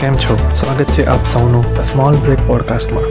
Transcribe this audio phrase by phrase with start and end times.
[0.00, 0.50] કેમ છો?
[0.54, 3.04] સ્વાગત છે આપ સૌનું સ્મોલ બ્રેક પોડકાસ્ટમાં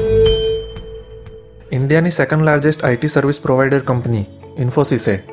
[1.72, 4.26] ઇન્ડિયાની second largest IT service provider company
[4.58, 5.24] ઇન્ફોસિસે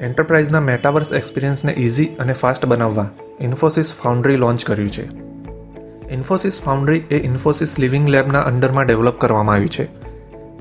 [0.00, 5.08] એન્ટરપ્રાઇઝના મેટાવર્સ એક્સપિરિયન્સને ઇઝી અને ફાસ્ટ બનાવવા ઇન્ફોસિસ ફાઉન્ડ્રી લોન્ચ કર્યું છે.
[6.10, 9.88] ઇન્ફોસિસ ફાઉન્ડ્રી એ ઇન્ફોસિસ લિવિંગ લેબના અંડરમાં ડેવલપ કરવામાં આવ્યું છે,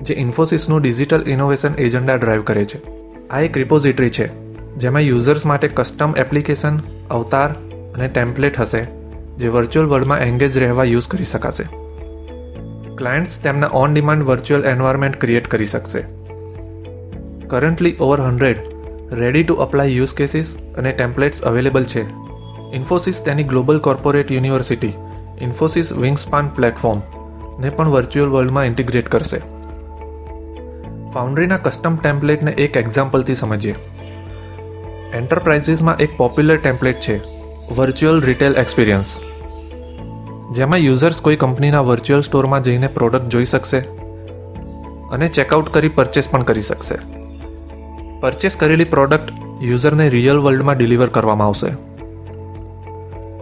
[0.01, 2.81] જે ઇન્ફોસિસનું ડિજિટલ ઇનોવેશન એજન્ડા ડ્રાઈવ કરે છે.
[3.29, 4.27] આ એક રિપોઝિટરી છે,
[4.75, 6.79] જેમાં યુઝર્સ માટે કસ્ટમ એપ્લિકેશન
[7.09, 7.49] અવતાર
[7.95, 9.02] અને ટેમ્પલેટ હશે.
[9.37, 11.63] જે વર્ચ્યુઅલ વર્લ્ડમાં એન્ગેજ રહેવા યુઝ કરી શકાશે.
[12.95, 16.01] ક્લાયન્ટ્સ તેમના on demand virtual environment create કરી શકશે.
[17.47, 18.57] Currently over hundred
[19.11, 22.09] ready to apply use cases અને ટેમ્પલેટ્સ અવેલેબલ છે.
[22.73, 24.93] ઇન્ફોસિસ તેની global corporate university
[25.41, 27.01] Infosys wingspan platform
[27.59, 29.37] ને પણ વર્ચ્યુઅલ વર્લ્ડમાં ઇન્ટિગ્રેટ કરશે.
[31.13, 33.75] ફાઉન્ડ્રીના કસ્ટમ ટેમ્પલેટને એક એક્ઝામ્પલથી સમજીએ.
[35.13, 37.32] એન્ટરપ્રાઇઝીસમાં એક પોપ્યુલર ટેમ્પલેટ છે
[37.71, 39.19] વર્ચ્યુઅલ રિટેલ એક્સપિરિયન્સ
[40.51, 43.79] જેમાં યુઝર્સ કોઈ કંપનીના વર્ચ્યુઅલ સ્ટોરમાં જઈને પ્રોડક્ટ જોઈ શકશે
[45.11, 46.95] અને ચેકઆઉટ કરી પરચેસ પણ કરી શકશે.
[48.19, 51.67] પરચેસ કરેલી પ્રોડક્ટ યુઝરને રિયલ વર્લ્ડમાં ડિલિવર કરવામાં આવશે.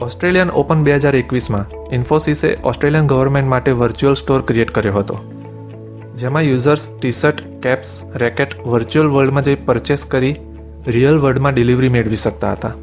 [0.03, 5.19] ઓસ્ટ્રેલિયન ઓપન બે હજાર એકવીસમાં ઇન્ફોસિસે ઓસ્ટ્રેલિયન ગવર્મેન્ટ માટે વર્ચ્યુઅલ સ્ટોર ક્રિએટ કર્યો હતો.
[6.15, 10.35] જેમાં users T shirt caps racket virtual વર્લ્ડમાં જઈ પરચેસ કરી
[10.87, 12.73] રિયલ વર્લ્ડમાં ડિલિવરી મેળવી શકતા હતા.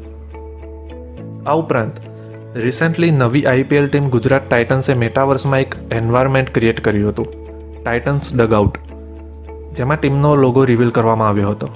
[1.47, 1.99] આ ઉપરાંત
[2.55, 7.27] રિસેન્ટલી નવી આઈપીએલ ટીમ ગુજરાત ટાઇટન્સે મેટાવર્સમાં એક એન્વાયરમેન્ટ ક્રિએટ કર્યું હતું
[7.83, 8.77] ટાઇટન્સ ડગઆઉટ
[9.73, 11.67] જેમાં ટીમનો લોગો રિવીલ કરવામાં આવ્યો હતો.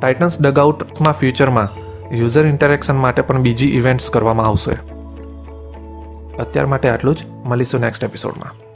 [0.00, 1.68] ટાઇટન્સ ડગઆઉટમાં ફ્યુચરમાં
[2.16, 4.72] યુઝર ઇન્ટરેક્શન માટે પણ બીજી ઇવેન્ટ્સ કરવામાં આવશે.
[6.42, 7.18] અત્યાર માટે આટલું જ.
[7.44, 8.69] મળીશું નેક્સ્ટ એપિસોડમાં